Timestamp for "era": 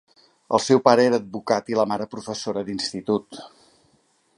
1.09-1.19